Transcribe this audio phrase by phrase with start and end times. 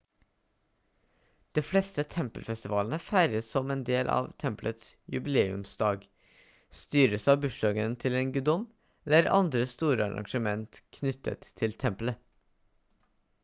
[1.57, 6.07] de fleste tempelfestivalene feires som en del av tempelets jubileumsdag
[6.79, 8.65] styres av bursdagen til en guddom
[9.03, 12.21] eller andre store arrangement knyttet til tempelet